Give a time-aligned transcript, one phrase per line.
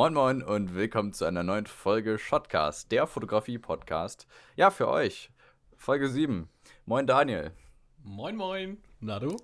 [0.00, 4.26] Moin Moin und willkommen zu einer neuen Folge Shotcast, der Fotografie-Podcast.
[4.56, 5.30] Ja, für euch.
[5.76, 6.48] Folge 7.
[6.86, 7.50] Moin Daniel.
[8.02, 8.78] Moin Moin.
[9.00, 9.36] Na du?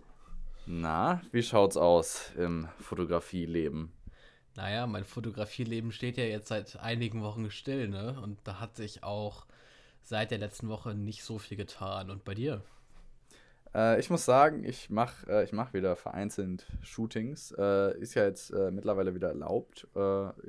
[0.64, 3.92] Na, wie schaut's aus im Fotografieleben?
[4.54, 8.18] Naja, mein Fotografieleben steht ja jetzt seit einigen Wochen still, ne?
[8.23, 9.45] Und da hat sich auch
[10.00, 12.09] seit der letzten Woche nicht so viel getan.
[12.09, 12.62] Und bei dir?
[13.77, 17.52] Äh, ich muss sagen, ich mache äh, mach wieder vereinzelt Shootings.
[17.52, 19.86] Äh, ist ja jetzt äh, mittlerweile wieder erlaubt.
[19.95, 20.00] Äh,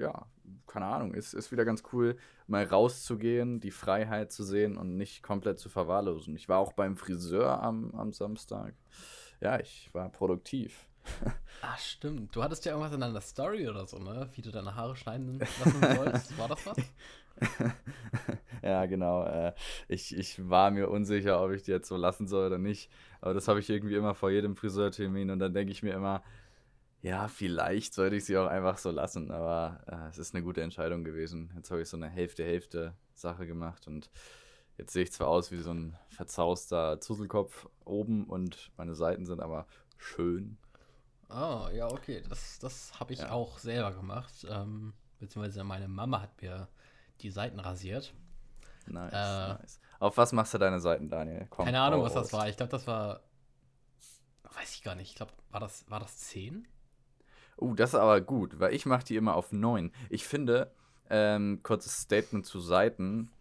[0.01, 0.25] ja,
[0.65, 1.13] keine Ahnung.
[1.13, 2.15] Ist, ist wieder ganz cool,
[2.47, 6.35] mal rauszugehen, die Freiheit zu sehen und nicht komplett zu verwahrlosen.
[6.35, 8.73] Ich war auch beim Friseur am, am Samstag.
[9.41, 10.87] Ja, ich war produktiv.
[11.61, 12.35] Ach, stimmt.
[12.35, 14.29] Du hattest ja irgendwas in deiner Story oder so, ne?
[14.35, 16.37] Wie du deine Haare schneiden lassen sollst.
[16.37, 16.77] War das was?
[18.61, 19.25] ja, genau.
[19.25, 19.53] Äh,
[19.87, 22.89] ich, ich war mir unsicher, ob ich die jetzt so lassen soll oder nicht.
[23.21, 26.23] Aber das habe ich irgendwie immer vor jedem Friseurtermin und dann denke ich mir immer,
[27.01, 29.31] ja, vielleicht sollte ich sie auch einfach so lassen.
[29.31, 31.51] Aber äh, es ist eine gute Entscheidung gewesen.
[31.55, 34.09] Jetzt habe ich so eine Hälfte-Hälfte-Sache gemacht und
[34.77, 39.41] jetzt sehe ich zwar aus wie so ein verzauster Zuselkopf oben und meine Seiten sind
[39.41, 40.57] aber schön.
[41.29, 42.23] Ah, ja, okay.
[42.29, 43.31] Das, das habe ich ja.
[43.31, 44.45] auch selber gemacht.
[44.49, 46.67] Ähm, beziehungsweise meine Mama hat mir
[47.21, 48.13] die Seiten rasiert.
[48.85, 49.79] Nice, äh, nice.
[49.99, 51.47] Auf was machst du deine Seiten, Daniel?
[51.49, 52.47] Komm, keine Ahnung, was das war.
[52.47, 53.21] Ich glaube, das war.
[54.55, 55.09] Weiß ich gar nicht.
[55.09, 56.67] Ich glaube, war das, war das 10?
[57.59, 59.91] Uh, das ist aber gut, weil ich mache die immer auf 9.
[60.09, 60.71] Ich finde,
[61.09, 63.31] ähm, kurzes Statement zu Seiten.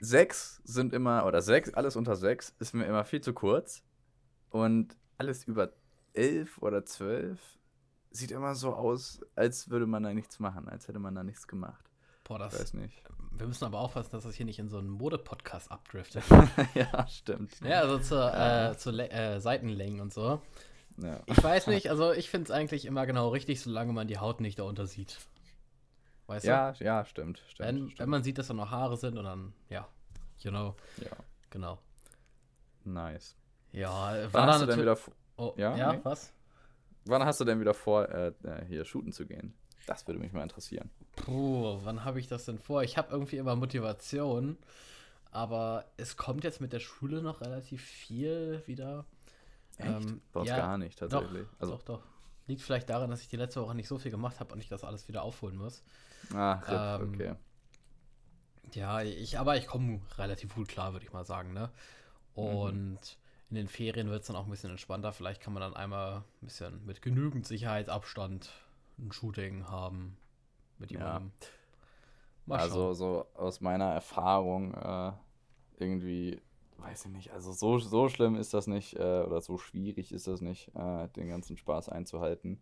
[0.00, 3.84] 6 sind immer, oder 6, alles unter 6 ist mir immer viel zu kurz.
[4.50, 5.72] Und alles über
[6.14, 7.38] 11 oder 12
[8.10, 11.46] sieht immer so aus, als würde man da nichts machen, als hätte man da nichts
[11.46, 11.84] gemacht.
[12.22, 12.54] Boah, das.
[12.54, 13.02] Ich weiß nicht.
[13.32, 16.22] Wir müssen aber aufpassen, dass das hier nicht in so einen Mode-Podcast abdriftet.
[16.74, 17.60] ja, stimmt.
[17.60, 18.70] Ja, also zur, ja.
[18.70, 20.40] Äh, zur äh, Seitenlängen und so.
[21.02, 21.20] Ja.
[21.26, 24.40] Ich weiß nicht, also ich finde es eigentlich immer genau richtig, solange man die Haut
[24.40, 25.18] nicht darunter sieht.
[26.26, 26.84] Weißt ja, du?
[26.84, 27.42] Ja, stimmt.
[27.48, 27.98] stimmt, wenn, stimmt.
[27.98, 29.86] wenn man sieht, dass da noch Haare sind und dann, ja,
[30.38, 30.76] you know.
[30.98, 31.10] Ja.
[31.50, 31.78] Genau.
[32.84, 33.36] Nice.
[33.72, 34.96] Ja, wann hast du denn wieder.
[35.36, 36.00] Oh, ja, ja nee?
[36.02, 36.32] was?
[37.06, 39.54] Wann hast du denn wieder vor, äh, äh hier shooten zu gehen?
[39.86, 40.90] Das würde mich mal interessieren.
[41.16, 42.82] Puh, wann habe ich das denn vor?
[42.82, 44.56] Ich habe irgendwie immer Motivation,
[45.30, 49.04] aber es kommt jetzt mit der Schule noch relativ viel wieder.
[49.76, 49.88] Echt?
[49.88, 51.46] Ähm, Bei uns ja, gar nicht, tatsächlich.
[51.48, 51.72] Doch, also.
[51.74, 52.02] doch, doch.
[52.46, 54.68] Liegt vielleicht daran, dass ich die letzte Woche nicht so viel gemacht habe und ich
[54.68, 55.82] das alles wieder aufholen muss.
[56.34, 57.34] Ah, ähm, okay.
[58.74, 61.70] Ja, ich, aber ich komme relativ gut klar, würde ich mal sagen, ne?
[62.34, 62.98] Und mhm.
[63.54, 65.12] In den Ferien wird es dann auch ein bisschen entspannter.
[65.12, 68.50] Vielleicht kann man dann einmal ein bisschen mit genügend Sicherheitsabstand
[68.98, 70.16] ein Shooting haben
[70.78, 71.30] mit jemandem.
[72.46, 72.56] Ja.
[72.56, 75.12] Also so aus meiner Erfahrung äh,
[75.78, 76.42] irgendwie,
[76.78, 80.26] weiß ich nicht, also so, so schlimm ist das nicht äh, oder so schwierig ist
[80.26, 82.60] das nicht, äh, den ganzen Spaß einzuhalten.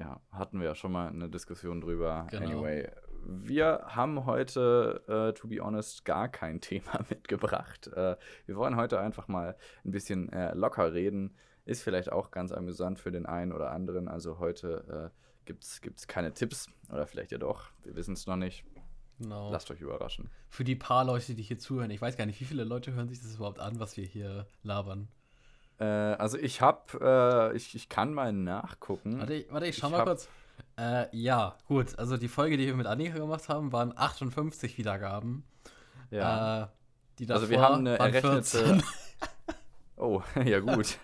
[0.00, 2.26] Ja, hatten wir ja schon mal eine Diskussion drüber.
[2.30, 2.46] Genau.
[2.46, 2.90] Anyway,
[3.24, 7.88] wir haben heute, äh, to be honest, gar kein Thema mitgebracht.
[7.88, 8.16] Äh,
[8.46, 11.34] wir wollen heute einfach mal ein bisschen äh, locker reden.
[11.64, 14.08] Ist vielleicht auch ganz amüsant für den einen oder anderen.
[14.08, 17.70] Also heute äh, gibt es keine Tipps oder vielleicht ja doch.
[17.82, 18.64] Wir wissen es noch nicht.
[19.18, 19.50] Genau.
[19.52, 20.30] Lasst euch überraschen.
[20.48, 23.08] Für die paar Leute, die hier zuhören, ich weiß gar nicht, wie viele Leute hören
[23.08, 25.08] sich das überhaupt an, was wir hier labern.
[25.78, 29.18] Äh, also ich habe, äh, ich, ich kann mal nachgucken.
[29.18, 30.28] Warte, warte ich schau ich mal kurz.
[30.78, 31.98] Äh, ja, gut.
[31.98, 35.44] Also die Folge, die wir mit Annika gemacht haben, waren 58 Wiedergaben.
[36.10, 36.64] Ja.
[36.64, 36.66] Äh,
[37.18, 38.82] die davor also wir haben eine errechnete.
[40.00, 40.98] Oh, ja gut.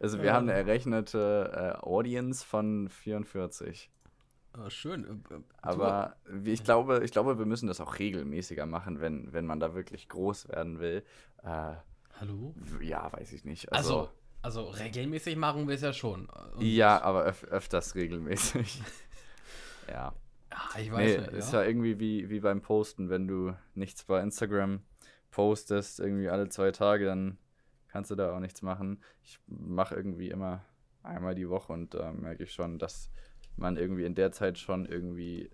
[0.00, 3.90] Also wir haben eine errechnete äh, Audience von 44.
[4.56, 5.04] Oh, schön.
[5.04, 9.44] Äh, äh, Aber ich glaube, ich glaube, wir müssen das auch regelmäßiger machen, wenn, wenn
[9.44, 11.02] man da wirklich groß werden will.
[11.42, 11.72] Äh,
[12.20, 12.54] Hallo?
[12.80, 13.72] Ja, weiß ich nicht.
[13.72, 14.10] Also, also,
[14.42, 16.26] also regelmäßig machen wir es ja schon.
[16.26, 18.82] Und ja, aber öf öfters regelmäßig.
[19.88, 20.14] ja.
[20.50, 24.04] Ah, ich weiß nee, nicht, ist ja irgendwie wie, wie beim Posten, wenn du nichts
[24.04, 24.80] bei Instagram
[25.30, 27.38] postest, irgendwie alle zwei Tage, dann
[27.88, 29.02] kannst du da auch nichts machen.
[29.22, 30.64] Ich mache irgendwie immer
[31.02, 33.10] einmal die Woche und da äh, merke ich schon, dass
[33.56, 35.50] man irgendwie in der Zeit schon irgendwie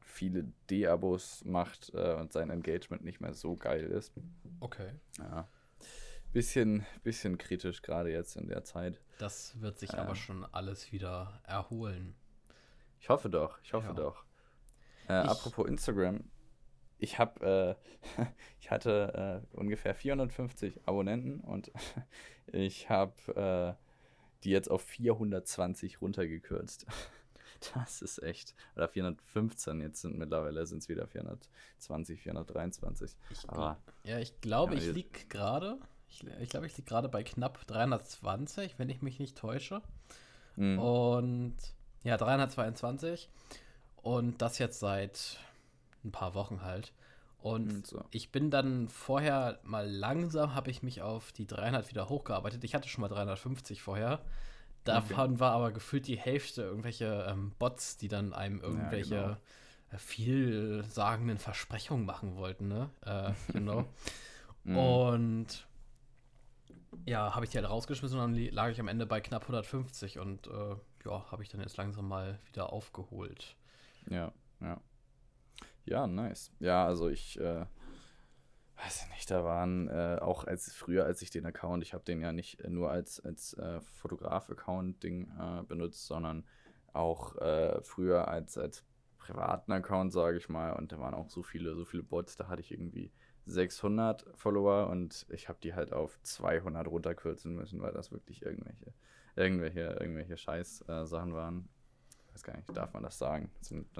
[0.00, 4.12] viele D-Abos macht äh, und sein Engagement nicht mehr so geil ist.
[4.60, 4.90] Okay.
[5.18, 5.48] Ja.
[6.34, 9.00] Bisschen, bisschen kritisch gerade jetzt in der Zeit.
[9.18, 12.16] Das wird sich äh, aber schon alles wieder erholen.
[13.00, 13.92] Ich hoffe doch, ich hoffe ja.
[13.92, 14.24] doch.
[15.08, 16.24] Äh, ich, apropos Instagram,
[16.98, 17.78] ich habe,
[18.18, 18.24] äh,
[18.60, 21.70] ich hatte äh, ungefähr 450 Abonnenten und
[22.48, 23.84] ich habe äh,
[24.42, 26.86] die jetzt auf 420 runtergekürzt.
[27.72, 28.54] Das ist echt.
[28.76, 33.16] Oder 415, jetzt sind mittlerweile sind es wieder 420, 423.
[33.30, 35.78] Ich, Aber, ja, ich glaube, ja, ich liege gerade,
[36.14, 39.82] ich, ich glaube, ich liege gerade bei knapp 320, wenn ich mich nicht täusche.
[40.56, 40.78] Mhm.
[40.78, 41.56] Und
[42.02, 43.28] ja, 322.
[43.96, 45.38] Und das jetzt seit
[46.04, 46.92] ein paar Wochen halt.
[47.38, 48.04] Und hm, so.
[48.10, 52.64] ich bin dann vorher mal langsam, habe ich mich auf die 300 wieder hochgearbeitet.
[52.64, 54.20] Ich hatte schon mal 350 vorher.
[54.84, 55.40] Davon okay.
[55.40, 59.36] war aber gefühlt die Hälfte irgendwelche ähm, Bots, die dann einem irgendwelche ja, genau.
[59.92, 62.90] Äh, vielsagenden Versprechungen machen wollten, ne?
[63.02, 63.86] Äh, genau.
[64.64, 64.76] mm.
[64.76, 65.66] Und
[67.06, 70.18] ja, habe ich die halt rausgeschmissen und dann lag ich am Ende bei knapp 150
[70.18, 73.56] und äh, ja, habe ich dann jetzt langsam mal wieder aufgeholt.
[74.08, 74.80] Ja, ja.
[75.86, 76.50] Ja, nice.
[76.60, 77.66] Ja, also ich äh,
[78.76, 82.04] weiß ich nicht, da waren äh, auch als früher, als ich den Account, ich habe
[82.04, 86.44] den ja nicht nur als, als äh, Fotograf-Account-Ding äh, benutzt, sondern
[86.92, 88.84] auch äh, früher als, als
[89.24, 90.72] privaten Account, sage ich mal.
[90.72, 93.10] Und da waren auch so viele, so viele Bots, da hatte ich irgendwie
[93.46, 98.92] 600 Follower und ich habe die halt auf 200 runterkürzen müssen, weil das wirklich irgendwelche,
[99.34, 101.68] irgendwelche, irgendwelche Scheiß-Sachen äh, waren.
[102.26, 103.50] Ich weiß gar nicht, darf man das sagen?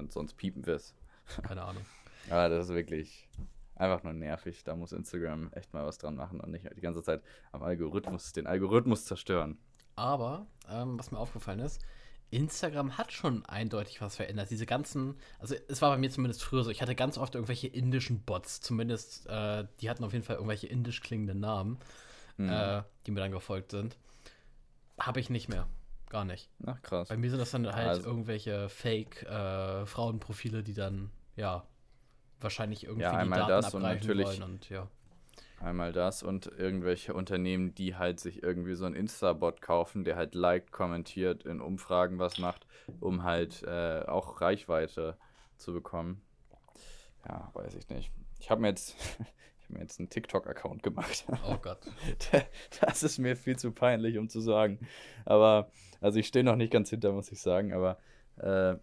[0.08, 0.94] Sonst piepen wir es.
[1.42, 1.84] Keine Ahnung.
[2.30, 3.28] Aber das ist wirklich
[3.76, 4.64] einfach nur nervig.
[4.64, 7.22] Da muss Instagram echt mal was dran machen und nicht die ganze Zeit
[7.52, 9.58] am Algorithmus, den Algorithmus zerstören.
[9.96, 11.84] Aber, ähm, was mir aufgefallen ist,
[12.30, 14.50] Instagram hat schon eindeutig was verändert.
[14.50, 17.68] Diese ganzen, also es war bei mir zumindest früher so, ich hatte ganz oft irgendwelche
[17.68, 21.78] indischen Bots, zumindest, äh, die hatten auf jeden Fall irgendwelche indisch klingenden Namen,
[22.36, 22.48] mhm.
[22.48, 23.96] äh, die mir dann gefolgt sind.
[24.98, 25.66] Habe ich nicht mehr.
[26.08, 26.48] Gar nicht.
[26.66, 27.08] Ach, krass.
[27.08, 28.08] Bei mir sind das dann halt also.
[28.08, 31.66] irgendwelche Fake-Frauenprofile, äh, die dann, ja,
[32.40, 34.88] wahrscheinlich irgendwie ja, die Daten das abgreifen wollen und ja.
[35.60, 40.34] Einmal das und irgendwelche Unternehmen, die halt sich irgendwie so einen Insta-Bot kaufen, der halt
[40.34, 42.66] liked, kommentiert, in Umfragen was macht,
[43.00, 45.16] um halt äh, auch Reichweite
[45.56, 46.20] zu bekommen.
[47.26, 48.10] Ja, weiß ich nicht.
[48.40, 48.94] Ich habe mir jetzt,
[49.58, 51.24] ich habe mir jetzt einen TikTok-Account gemacht.
[51.48, 51.78] Oh Gott.
[52.80, 54.86] das ist mir viel zu peinlich, um zu sagen.
[55.24, 57.98] Aber, also ich stehe noch nicht ganz hinter, muss ich sagen, aber
[58.36, 58.76] äh,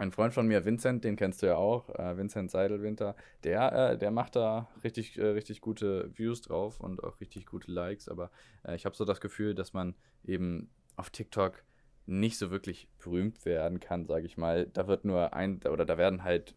[0.00, 3.14] ein Freund von mir, Vincent, den kennst du ja auch, äh, Vincent Seidelwinter,
[3.44, 7.70] der, äh, der macht da richtig, äh, richtig gute Views drauf und auch richtig gute
[7.70, 8.30] Likes, aber
[8.66, 9.94] äh, ich habe so das Gefühl, dass man
[10.24, 11.62] eben auf TikTok
[12.06, 14.66] nicht so wirklich berühmt werden kann, sage ich mal.
[14.72, 16.54] Da wird nur ein, oder da werden halt,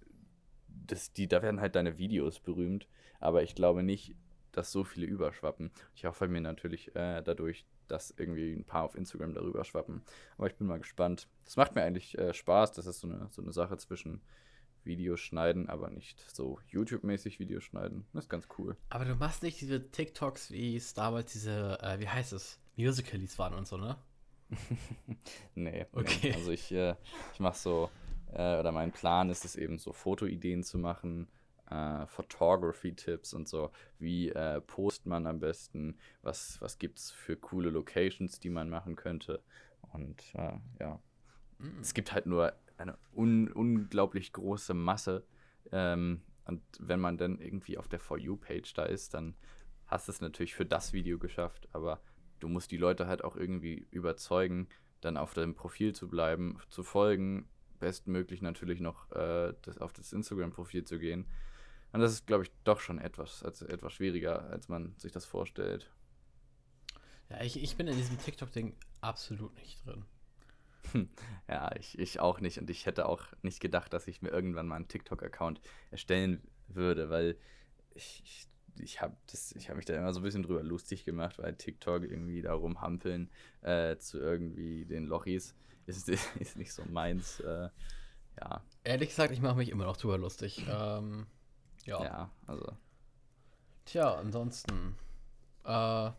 [0.68, 2.88] das, die, da werden halt deine Videos berühmt,
[3.20, 4.16] aber ich glaube nicht,
[4.54, 5.72] dass so viele überschwappen.
[5.96, 10.04] Ich hoffe mir natürlich äh, dadurch, dass irgendwie ein paar auf Instagram darüber schwappen.
[10.38, 11.28] Aber ich bin mal gespannt.
[11.44, 12.72] Das macht mir eigentlich äh, Spaß.
[12.72, 14.22] Das ist so eine, so eine Sache zwischen
[14.86, 18.06] Videos schneiden, aber nicht so YouTube-mäßig Videos schneiden.
[18.14, 18.78] Das ist ganz cool.
[18.90, 23.38] Aber du machst nicht diese TikToks, wie es damals diese, äh, wie heißt es, Musicalies
[23.40, 23.98] waren und so, ne?
[25.56, 26.30] nee, okay.
[26.30, 26.34] Nee.
[26.34, 26.96] Also ich, äh,
[27.34, 27.90] ich mache so,
[28.34, 31.28] äh, oder mein Plan ist es eben so Fotoideen zu machen,
[31.70, 33.72] äh, Photography-Tipps und so.
[34.00, 35.98] Wie äh, post man am besten?
[36.22, 39.42] Was, was gibt es für coole Locations, die man machen könnte?
[39.94, 41.00] Und äh, ja,
[41.60, 41.80] mhm.
[41.82, 45.26] es gibt halt nur eine un unglaublich große Masse.
[45.72, 49.36] Ähm, und wenn man dann irgendwie auf der For You-Page da ist, dann
[49.88, 51.70] hast du es natürlich für das Video geschafft.
[51.72, 52.02] Aber
[52.40, 54.68] du musst die Leute halt auch irgendwie überzeugen,
[55.00, 57.48] dann auf deinem Profil zu bleiben, zu folgen,
[57.80, 61.26] bestmöglich natürlich noch äh, das, auf das Instagram-Profil zu gehen
[61.94, 65.26] und das ist, glaube ich, doch schon etwas, also etwas schwieriger, als man sich das
[65.26, 65.92] vorstellt.
[67.30, 70.06] Ja, ich, ich bin in diesem TikTok-Ding absolut nicht drin.
[71.48, 72.58] Ja, ich, ich auch nicht.
[72.58, 77.10] Und ich hätte auch nicht gedacht, dass ich mir irgendwann mal einen TikTok-Account erstellen würde,
[77.10, 77.38] weil
[77.96, 78.48] ich, ich,
[78.84, 82.42] ich habe hab mich da immer so ein bisschen drüber lustig gemacht, weil TikTok irgendwie
[82.42, 83.30] da rumhampeln
[83.62, 87.40] äh, zu irgendwie den Lochis ist, ist nicht so meins.
[87.40, 87.70] Äh,
[88.40, 88.64] ja.
[88.84, 90.66] Ehrlich gesagt, ich mache mich immer noch drüber lustig.
[90.70, 91.28] ähm,
[91.86, 92.04] ja.
[92.04, 92.66] Ja, also.
[93.86, 94.96] Tja, ansonsten.
[95.66, 96.12] Äh,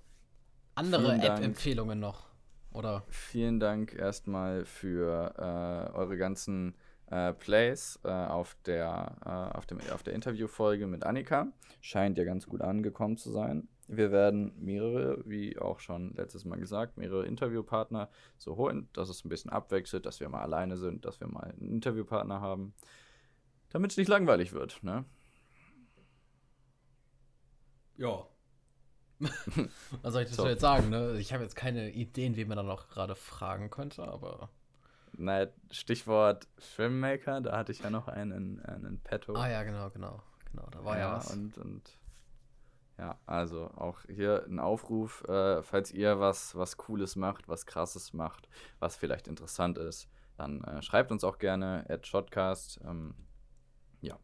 [0.75, 2.26] andere App-Empfehlungen noch,
[2.73, 3.04] oder?
[3.09, 6.75] Vielen Dank erstmal für äh, eure ganzen
[7.11, 11.49] äh, Plays äh, auf, der, äh, auf, dem, auf der Interviewfolge mit Annika.
[11.80, 13.68] Scheint ja ganz gut angekommen zu sein.
[13.87, 19.25] Wir werden mehrere, wie auch schon letztes Mal gesagt, mehrere Interviewpartner so holen, dass es
[19.25, 22.73] ein bisschen abwechselt, dass wir mal alleine sind, dass wir mal einen Interviewpartner haben,
[23.71, 24.83] damit es nicht langweilig wird.
[24.83, 25.04] Ne?
[27.96, 28.26] Ja.
[30.02, 30.48] Was soll ich das so.
[30.48, 31.16] jetzt sagen, ne?
[31.18, 34.50] Ich habe jetzt keine Ideen, wie man da noch gerade fragen könnte, aber.
[35.12, 39.34] Naja, Stichwort Filmmaker, da hatte ich ja noch einen, einen Petto.
[39.34, 40.22] Ah ja, genau, genau.
[40.50, 41.32] Genau, da war ja, ja was.
[41.32, 41.98] Und, und
[42.98, 48.12] ja, also auch hier ein Aufruf, äh, falls ihr was, was Cooles macht, was Krasses
[48.12, 48.48] macht,
[48.78, 52.80] was vielleicht interessant ist, dann äh, schreibt uns auch gerne at Shotcast.
[52.84, 53.14] Ähm,
[54.00, 54.18] ja,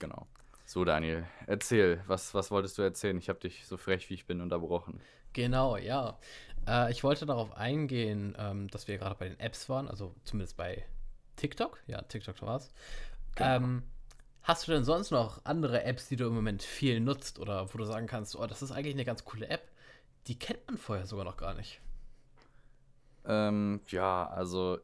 [0.00, 0.26] genau.
[0.66, 3.18] So, Daniel, erzähl, was, was wolltest du erzählen?
[3.18, 5.00] Ich habe dich so frech wie ich bin unterbrochen.
[5.34, 6.18] Genau, ja.
[6.66, 10.56] Äh, ich wollte darauf eingehen, ähm, dass wir gerade bei den Apps waren, also zumindest
[10.56, 10.84] bei
[11.36, 11.82] TikTok?
[11.86, 12.72] Ja, TikTok war's.
[13.34, 13.56] Genau.
[13.56, 13.82] Ähm,
[14.42, 17.78] hast du denn sonst noch andere Apps, die du im Moment viel nutzt oder wo
[17.78, 19.68] du sagen kannst, oh, das ist eigentlich eine ganz coole App,
[20.28, 21.80] die kennt man vorher sogar noch gar nicht?
[23.26, 24.78] Ähm, ja, also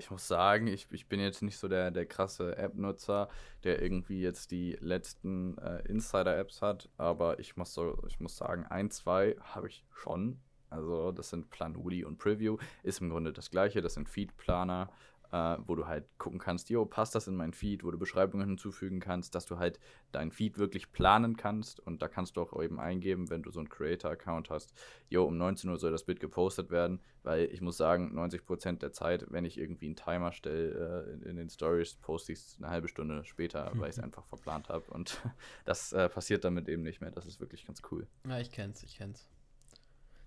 [0.00, 3.28] ich muss sagen, ich, ich bin jetzt nicht so der, der krasse App-Nutzer,
[3.64, 8.64] der irgendwie jetzt die letzten äh, Insider-Apps hat, aber ich muss so, ich muss sagen,
[8.66, 10.40] ein, zwei habe ich schon.
[10.70, 14.90] Also das sind Planuli und Preview, ist im Grunde das gleiche, das sind Feed-Planer
[15.32, 18.48] äh, wo du halt gucken kannst, jo, passt das in mein Feed, wo du Beschreibungen
[18.48, 19.78] hinzufügen kannst, dass du halt
[20.12, 23.60] dein Feed wirklich planen kannst und da kannst du auch eben eingeben, wenn du so
[23.60, 24.72] einen Creator-Account hast,
[25.08, 28.92] jo, um 19 Uhr soll das Bild gepostet werden, weil ich muss sagen, 90% der
[28.92, 32.56] Zeit, wenn ich irgendwie einen Timer stelle äh, in, in, den Stories, poste ich es
[32.58, 35.20] eine halbe Stunde später, weil ich es einfach verplant habe und
[35.64, 38.06] das äh, passiert damit eben nicht mehr, das ist wirklich ganz cool.
[38.26, 39.28] Ja, ich kenn's, ich kenn's.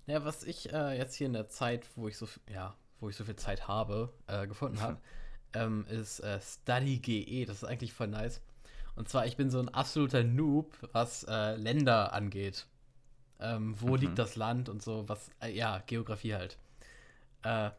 [0.06, 3.16] Ja, was ich äh, jetzt hier in der Zeit, wo ich so, ja, wo ich
[3.18, 4.98] so viel Zeit habe, äh, gefunden habe,
[5.54, 7.46] ähm, ist äh, StudyGE.
[7.46, 8.42] Das ist eigentlich voll nice.
[8.96, 12.66] Und zwar, ich bin so ein absoluter Noob, was äh, Länder angeht.
[13.40, 13.96] Ähm, wo mhm.
[13.96, 16.58] liegt das Land und so, was, äh, ja, Geografie halt.
[17.42, 17.72] Äh,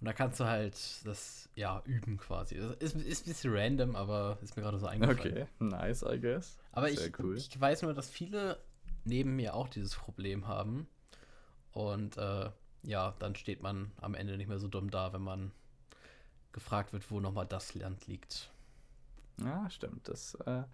[0.00, 0.74] und da kannst du halt
[1.04, 2.56] das, ja, üben quasi.
[2.56, 5.20] Das ist, ist ein bisschen random, aber ist mir gerade so eingefallen.
[5.20, 6.58] Okay, nice, I guess.
[6.72, 7.36] Aber ich, cool.
[7.36, 8.58] ich weiß nur, dass viele
[9.04, 10.88] neben mir auch dieses Problem haben.
[11.70, 12.50] Und äh,
[12.82, 15.52] ja, dann steht man am Ende nicht mehr so dumm da, wenn man
[16.52, 18.50] gefragt wird, wo nochmal das Land liegt.
[19.42, 20.08] Ja, stimmt.
[20.08, 20.64] Das äh,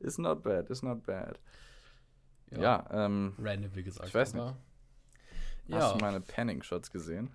[0.00, 1.38] ist not bad, ist not bad.
[2.50, 4.08] Ja, ja ähm, random, wie gesagt.
[4.08, 4.54] Ich weiß nicht.
[5.66, 5.80] Ja.
[5.80, 7.30] Hast du meine Panning-Shots gesehen?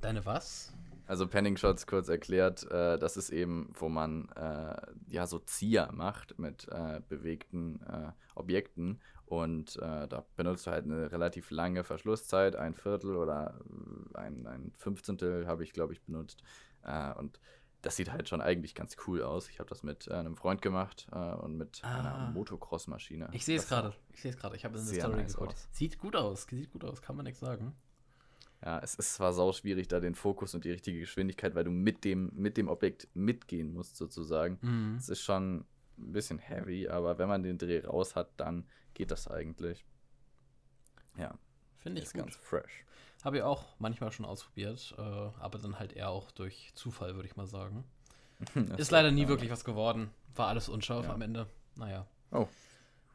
[0.00, 0.72] Deine was?
[1.06, 4.76] Also Panning-Shots kurz erklärt, äh, das ist eben, wo man äh,
[5.08, 10.84] ja so Zieher macht mit äh, bewegten äh, Objekten und äh, da benutzt du halt
[10.84, 13.60] eine relativ lange Verschlusszeit, ein Viertel oder
[14.14, 16.42] äh, ein, ein Fünfzehntel habe ich, glaube ich, benutzt.
[17.16, 17.40] Und
[17.82, 19.48] das sieht halt schon eigentlich ganz cool aus.
[19.48, 21.98] Ich habe das mit einem Freund gemacht und mit ah.
[21.98, 23.28] einer Motocross-Maschine.
[23.32, 23.92] Ich sehe es gerade.
[24.12, 24.54] Ich sehe es gerade.
[24.54, 25.56] Ich habe es in der Story nice geguckt.
[25.72, 26.46] Sieht gut aus.
[26.48, 27.02] Sieht gut aus.
[27.02, 27.74] Kann man nichts sagen.
[28.66, 31.70] Ja, es ist zwar sau schwierig, da den Fokus und die richtige Geschwindigkeit, weil du
[31.70, 34.58] mit dem, mit dem Objekt mitgehen musst, sozusagen.
[34.60, 34.96] Mhm.
[34.96, 35.58] Es ist schon
[35.96, 39.84] ein bisschen heavy, aber wenn man den Dreh raus hat, dann geht das eigentlich.
[41.16, 41.38] Ja.
[41.78, 42.22] Finde ich ist gut.
[42.22, 42.84] ganz fresh.
[43.22, 47.28] Habe ich auch manchmal schon ausprobiert, äh, aber dann halt eher auch durch Zufall, würde
[47.28, 47.84] ich mal sagen.
[48.78, 50.10] ist leider nie wirklich was geworden.
[50.34, 51.14] War alles unscharf ja.
[51.14, 51.46] am Ende.
[51.76, 52.04] Naja.
[52.32, 52.48] Oh.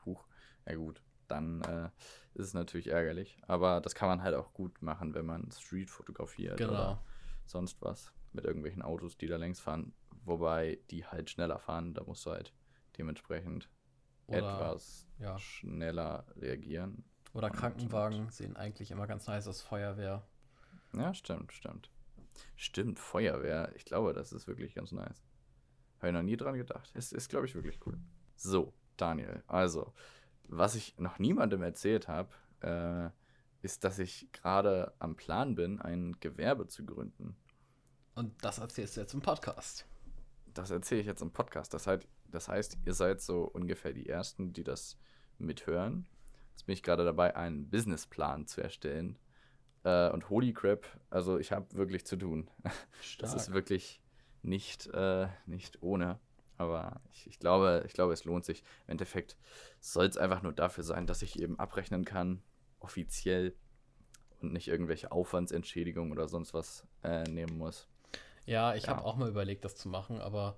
[0.05, 0.23] Huch.
[0.65, 1.01] Ja gut.
[1.31, 1.89] Dann äh,
[2.33, 3.37] ist es natürlich ärgerlich.
[3.47, 6.71] Aber das kann man halt auch gut machen, wenn man Street fotografiert genau.
[6.71, 7.03] oder
[7.45, 8.13] sonst was.
[8.33, 9.93] Mit irgendwelchen Autos, die da längs fahren.
[10.23, 11.93] Wobei die halt schneller fahren.
[11.93, 12.53] Da musst du halt
[12.97, 13.69] dementsprechend
[14.27, 15.37] oder, etwas ja.
[15.37, 17.03] schneller reagieren.
[17.33, 20.23] Oder Krankenwagen sehen eigentlich immer ganz nice aus Feuerwehr.
[20.93, 21.89] Ja, stimmt, stimmt.
[22.55, 23.71] Stimmt, Feuerwehr.
[23.75, 25.23] Ich glaube, das ist wirklich ganz nice.
[25.99, 26.91] Habe ich noch nie dran gedacht.
[26.95, 27.97] Ist, ist glaube ich, wirklich cool.
[28.35, 29.43] So, Daniel.
[29.47, 29.93] Also,
[30.47, 32.29] was ich noch niemandem erzählt habe,
[32.61, 33.09] äh,
[33.61, 37.35] ist, dass ich gerade am Plan bin, ein Gewerbe zu gründen.
[38.15, 39.85] Und das erzählst du jetzt im Podcast.
[40.53, 41.73] Das erzähle ich jetzt im Podcast.
[41.73, 44.97] Das heißt, das heißt, ihr seid so ungefähr die Ersten, die das
[45.37, 46.07] mithören.
[46.51, 49.17] Jetzt bin ich gerade dabei, einen Businessplan zu erstellen.
[49.83, 52.49] Äh, und holy crap, also ich habe wirklich zu tun.
[53.01, 53.31] Stark.
[53.31, 54.01] Das ist wirklich
[54.43, 56.19] nicht, äh, nicht ohne.
[56.57, 58.63] Aber ich, ich, glaube, ich glaube, es lohnt sich.
[58.85, 59.35] Im Endeffekt
[59.79, 62.41] soll es einfach nur dafür sein, dass ich eben abrechnen kann,
[62.79, 63.55] offiziell
[64.41, 67.87] und nicht irgendwelche Aufwandsentschädigungen oder sonst was äh, nehmen muss.
[68.45, 68.89] Ja, ich ja.
[68.89, 70.57] habe auch mal überlegt, das zu machen, aber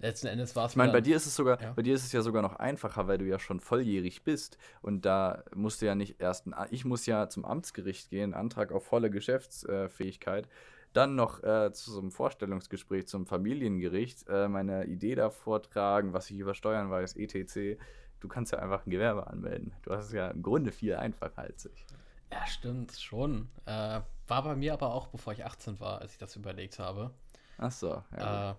[0.00, 0.72] letzten Endes war es.
[0.72, 1.72] Ich meine, bei dir ist es sogar, ja.
[1.72, 5.04] bei dir ist es ja sogar noch einfacher, weil du ja schon volljährig bist und
[5.04, 8.84] da musst du ja nicht erst, ein, ich muss ja zum Amtsgericht gehen, Antrag auf
[8.84, 10.48] volle Geschäftsfähigkeit,
[10.92, 16.30] dann noch äh, zu so einem Vorstellungsgespräch zum Familiengericht äh, meine Idee da vortragen, was
[16.30, 17.80] ich über Steuern weiß, etc.
[18.18, 19.72] Du kannst ja einfach ein Gewerbe anmelden.
[19.82, 21.86] Du hast es ja im Grunde viel einfacher als ich.
[22.32, 23.48] Ja, stimmt, schon.
[23.66, 27.12] Äh, war bei mir aber auch, bevor ich 18 war, als ich das überlegt habe.
[27.58, 28.52] Ach so, ja.
[28.52, 28.54] Äh,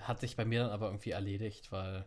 [0.00, 2.06] hat sich bei mir dann aber irgendwie erledigt, weil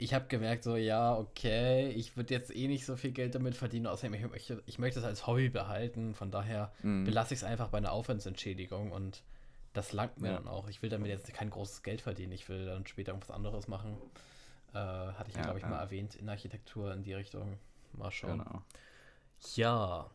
[0.00, 3.54] ich habe gemerkt, so, ja, okay, ich würde jetzt eh nicht so viel Geld damit
[3.54, 7.04] verdienen, außerdem ich möchte, ich möchte es als Hobby behalten, von daher mm.
[7.04, 9.22] belasse ich es einfach bei einer Aufwandsentschädigung und
[9.74, 10.36] das langt mir ja.
[10.36, 10.70] dann auch.
[10.70, 13.94] Ich will damit jetzt kein großes Geld verdienen, ich will dann später irgendwas anderes machen.
[14.72, 15.70] Äh, hatte ich, ja, glaube ich, ja.
[15.70, 17.58] mal erwähnt, in Architektur in die Richtung.
[17.92, 18.38] Mal schauen.
[18.38, 18.62] Genau.
[19.54, 20.10] Ja.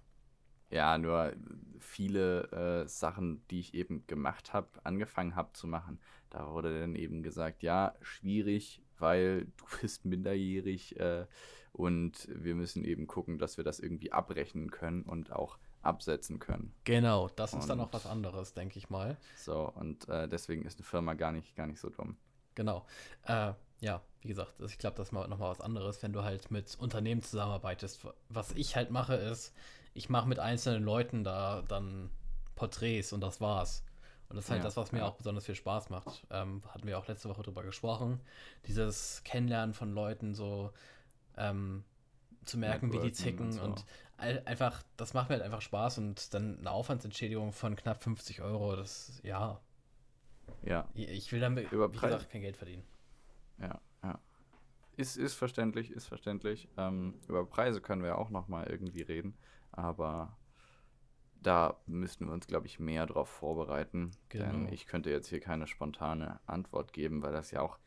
[0.72, 1.34] Ja, nur
[1.80, 6.00] viele äh, Sachen, die ich eben gemacht habe, angefangen habe zu machen,
[6.32, 11.26] da wurde dann eben gesagt, ja, schwierig, weil du bist minderjährig äh,
[11.72, 16.74] und wir müssen eben gucken, dass wir das irgendwie abrechnen können und auch absetzen können.
[16.84, 19.18] Genau, das und, ist dann auch was anderes, denke ich mal.
[19.36, 22.18] So, und äh, deswegen ist eine Firma gar nicht, gar nicht so dumm.
[22.56, 22.86] Genau.
[23.26, 26.76] Äh, ja, wie gesagt, ich glaube, das ist nochmal was anderes, wenn du halt mit
[26.80, 28.08] Unternehmen zusammenarbeitest.
[28.30, 29.54] Was ich halt mache, ist,
[29.94, 32.10] ich mache mit einzelnen Leuten da dann
[32.56, 33.84] Porträts und das war's.
[34.28, 35.06] Und das ist halt ja, das, was mir ja.
[35.06, 36.26] auch besonders viel Spaß macht.
[36.32, 38.22] Ähm, hatten wir auch letzte Woche drüber gesprochen.
[38.68, 40.72] Dieses Kennenlernen von Leuten, so
[41.38, 41.84] ähm,
[42.46, 43.64] zu merken, wie die ticken und, so.
[43.64, 43.86] und
[44.18, 48.76] einfach, das macht mir halt einfach Spaß und dann eine Aufwandsentschädigung von knapp 50 Euro,
[48.76, 49.60] das, ja.
[50.64, 50.88] Ja.
[50.94, 52.84] Ich will damit, Über wie gesagt, kein Geld verdienen.
[53.60, 54.20] Ja, ja.
[54.96, 56.68] Ist, ist verständlich, ist verständlich.
[56.78, 59.36] Ähm, über Preise können wir auch nochmal irgendwie reden,
[59.72, 60.38] aber
[61.46, 64.12] da müssten wir uns, glaube ich, mehr drauf vorbereiten.
[64.30, 64.46] Genau.
[64.46, 67.78] Denn ich könnte jetzt hier keine spontane Antwort geben, weil das ja auch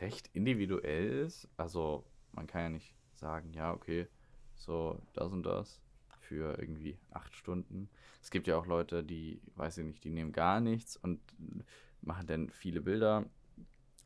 [0.00, 1.48] recht individuell ist.
[1.56, 4.08] Also man kann ja nicht sagen, ja, okay,
[4.54, 5.80] so das und das
[6.20, 7.88] für irgendwie acht Stunden.
[8.20, 11.20] Es gibt ja auch Leute, die, weiß ich nicht, die nehmen gar nichts und
[12.02, 13.24] machen dann viele Bilder.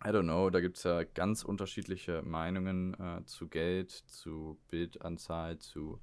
[0.04, 5.58] I don't know, da gibt es ja ganz unterschiedliche Meinungen äh, zu Geld, zu Bildanzahl,
[5.58, 6.00] zu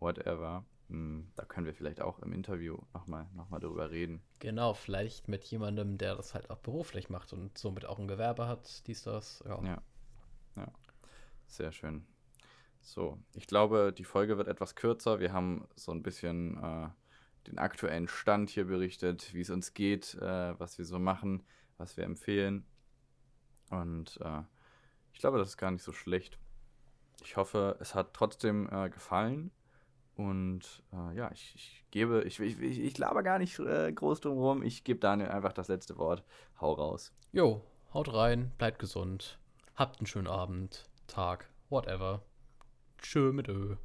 [0.00, 0.64] whatever.
[0.88, 4.22] Hm, da können wir vielleicht auch im Interview nochmal noch mal drüber reden.
[4.38, 8.46] Genau, vielleicht mit jemandem, der das halt auch beruflich macht und somit auch ein Gewerbe
[8.46, 9.42] hat, dies, das.
[9.46, 9.82] Ja, ja.
[10.56, 10.72] ja.
[11.48, 12.06] Sehr schön.
[12.82, 15.18] So, ich glaube, die Folge wird etwas kürzer.
[15.18, 16.88] Wir haben so ein bisschen äh,
[17.48, 21.42] den aktuellen Stand hier berichtet, wie es uns geht, äh, was wir so machen,
[21.78, 22.64] was wir empfehlen.
[23.70, 24.42] Und äh,
[25.12, 26.38] ich glaube, das ist gar nicht so schlecht.
[27.22, 29.50] Ich hoffe, es hat trotzdem äh, gefallen.
[30.16, 34.38] Und äh, ja, ich, ich, gebe, ich, ich, ich laber gar nicht äh, groß drum
[34.38, 34.62] rum.
[34.62, 36.24] Ich gebe Daniel einfach das letzte Wort.
[36.60, 37.12] Hau raus.
[37.32, 39.38] Jo, haut rein, bleibt gesund.
[39.74, 42.22] Habt einen schönen Abend, Tag, whatever.
[42.98, 43.76] Tschö mit Ö.